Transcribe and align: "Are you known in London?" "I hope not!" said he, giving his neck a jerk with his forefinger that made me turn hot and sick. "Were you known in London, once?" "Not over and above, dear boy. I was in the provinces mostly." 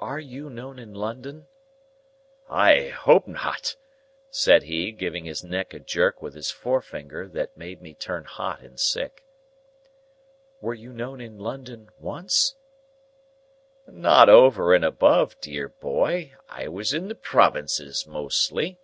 "Are 0.00 0.18
you 0.20 0.50
known 0.50 0.78
in 0.78 0.92
London?" 0.92 1.46
"I 2.46 2.88
hope 2.88 3.26
not!" 3.26 3.76
said 4.28 4.64
he, 4.64 4.92
giving 4.92 5.24
his 5.24 5.42
neck 5.42 5.72
a 5.72 5.80
jerk 5.80 6.20
with 6.20 6.34
his 6.34 6.50
forefinger 6.50 7.26
that 7.28 7.56
made 7.56 7.80
me 7.80 7.94
turn 7.94 8.24
hot 8.24 8.60
and 8.60 8.78
sick. 8.78 9.24
"Were 10.60 10.74
you 10.74 10.92
known 10.92 11.22
in 11.22 11.38
London, 11.38 11.88
once?" 11.98 12.54
"Not 13.86 14.28
over 14.28 14.74
and 14.74 14.84
above, 14.84 15.40
dear 15.40 15.70
boy. 15.70 16.34
I 16.50 16.68
was 16.68 16.92
in 16.92 17.08
the 17.08 17.14
provinces 17.14 18.06
mostly." 18.06 18.78